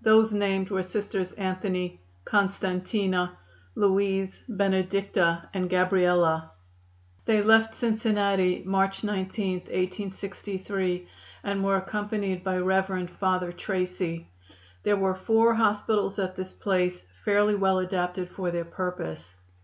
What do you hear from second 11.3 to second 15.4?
and were accompanied by Rev. Father Tracy. There were